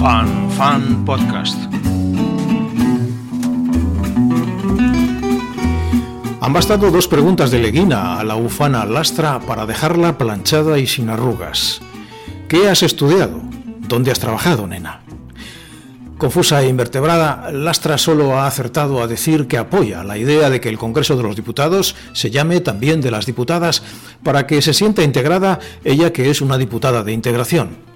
[0.00, 1.58] Fan Fan Podcast.
[6.40, 11.10] Han bastado dos preguntas de Leguina a la ufana Lastra para dejarla planchada y sin
[11.10, 11.82] arrugas.
[12.48, 13.42] ¿Qué has estudiado?
[13.88, 15.02] ¿Dónde has trabajado, nena?
[16.16, 20.70] Confusa e invertebrada, Lastra solo ha acertado a decir que apoya la idea de que
[20.70, 23.82] el Congreso de los Diputados se llame también de las diputadas
[24.22, 27.89] para que se sienta integrada ella que es una diputada de integración.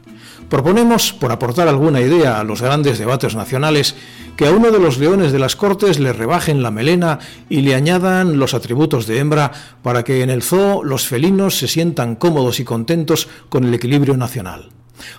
[0.49, 3.95] Proponemos, por aportar alguna idea a los grandes debates nacionales,
[4.37, 7.19] que a uno de los leones de las Cortes le rebajen la melena
[7.49, 9.53] y le añadan los atributos de hembra
[9.83, 14.17] para que en el zoo los felinos se sientan cómodos y contentos con el equilibrio
[14.17, 14.71] nacional.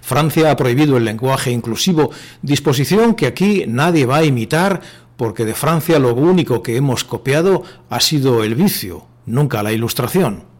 [0.02, 2.12] Francia ha prohibido el lenguaje inclusivo,
[2.42, 4.82] disposición que aquí nadie va a imitar
[5.18, 10.55] porque de Francia lo único que hemos copiado ha sido el vicio, nunca la ilustración.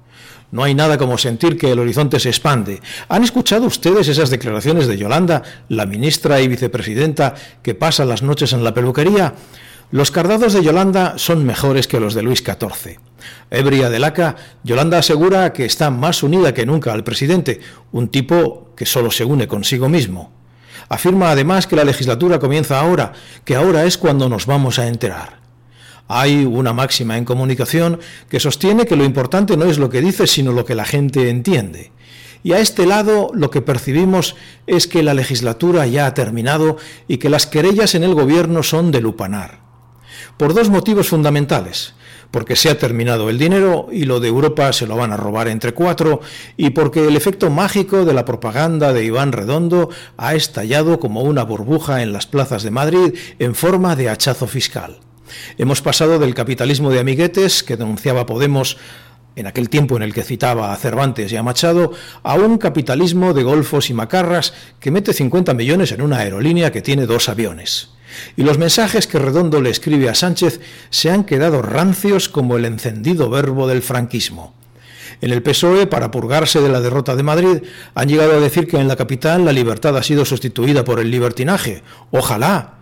[0.56, 2.80] No hay nada como sentir que el horizonte se expande.
[3.10, 8.54] ¿Han escuchado ustedes esas declaraciones de Yolanda, la ministra y vicepresidenta, que pasa las noches
[8.54, 9.34] en la peluquería?
[9.92, 13.00] Los cardados de Yolanda son mejores que los de Luis XIV.
[13.52, 17.60] Ebria de laca, Yolanda asegura que está más unida que nunca al presidente,
[17.92, 20.32] un tipo que solo se une consigo mismo.
[20.88, 23.12] Afirma además que la legislatura comienza ahora,
[23.44, 25.45] que ahora es cuando nos vamos a enterar.
[26.08, 30.28] Hay una máxima en comunicación que sostiene que lo importante no es lo que dice,
[30.28, 31.92] sino lo que la gente entiende.
[32.44, 34.36] Y a este lado lo que percibimos
[34.68, 38.92] es que la legislatura ya ha terminado y que las querellas en el gobierno son
[38.92, 39.62] de lupanar.
[40.38, 41.96] Por dos motivos fundamentales
[42.36, 45.48] porque se ha terminado el dinero y lo de Europa se lo van a robar
[45.48, 46.20] entre cuatro,
[46.58, 51.44] y porque el efecto mágico de la propaganda de Iván Redondo ha estallado como una
[51.44, 55.00] burbuja en las plazas de Madrid en forma de hachazo fiscal.
[55.58, 58.78] Hemos pasado del capitalismo de amiguetes que denunciaba Podemos
[59.36, 61.92] en aquel tiempo en el que citaba a Cervantes y a Machado,
[62.24, 66.82] a un capitalismo de golfos y macarras que mete 50 millones en una aerolínea que
[66.82, 67.90] tiene dos aviones.
[68.38, 72.66] Y los mensajes que Redondo le escribe a Sánchez se han quedado rancios como el
[72.66, 74.54] encendido verbo del franquismo.
[75.22, 77.64] En el PSOE, para purgarse de la derrota de Madrid,
[77.94, 81.12] han llegado a decir que en la capital la libertad ha sido sustituida por el
[81.12, 81.84] libertinaje.
[82.12, 82.74] Ojalá.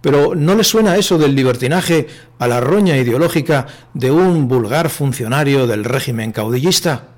[0.00, 2.06] Pero ¿no le suena eso del libertinaje
[2.38, 7.08] a la roña ideológica de un vulgar funcionario del régimen caudillista?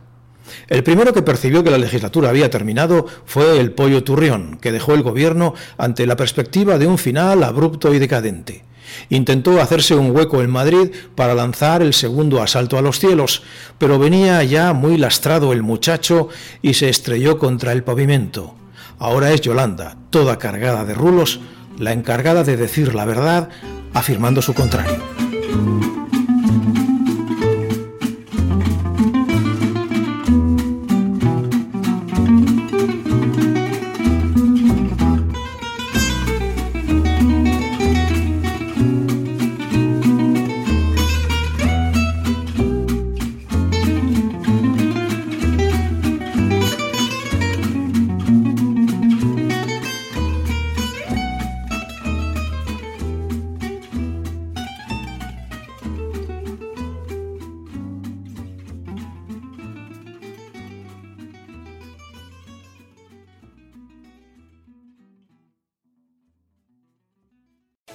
[0.68, 4.94] El primero que percibió que la legislatura había terminado fue el Pollo Turrión, que dejó
[4.94, 8.64] el gobierno ante la perspectiva de un final abrupto y decadente.
[9.10, 13.42] Intentó hacerse un hueco en Madrid para lanzar el segundo asalto a los cielos,
[13.76, 16.28] pero venía ya muy lastrado el muchacho
[16.62, 18.54] y se estrelló contra el pavimento.
[18.98, 21.40] Ahora es Yolanda, toda cargada de rulos,
[21.78, 23.48] la encargada de decir la verdad,
[23.94, 24.98] afirmando su contrario.